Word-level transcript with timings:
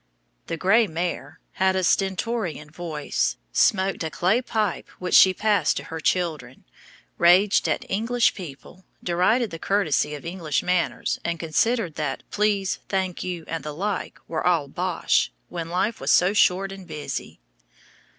The 0.47 0.57
"Grey 0.57 0.87
Mare" 0.87 1.39
had 1.51 1.75
a 1.75 1.83
stentorian 1.83 2.71
voice, 2.71 3.37
smoked 3.53 4.03
a 4.03 4.09
clay 4.09 4.41
pipe 4.41 4.89
which 4.97 5.13
she 5.13 5.31
passed 5.31 5.77
to 5.77 5.83
her 5.83 5.99
children, 5.99 6.63
raged 7.19 7.69
at 7.69 7.85
English 7.87 8.33
people, 8.33 8.83
derided 9.03 9.51
the 9.51 9.59
courtesy 9.59 10.15
of 10.15 10.25
English 10.25 10.63
manners, 10.63 11.19
and 11.23 11.39
considered 11.39 11.93
that 11.97 12.23
"Please," 12.31 12.79
"Thank 12.89 13.23
you," 13.23 13.45
and 13.47 13.63
the 13.63 13.75
like, 13.75 14.17
were 14.27 14.43
"all 14.43 14.67
bosh" 14.67 15.31
when 15.49 15.69
life 15.69 16.01
was 16.01 16.11
so 16.11 16.33
short 16.33 16.71
and 16.71 16.87
busy. 16.87 17.39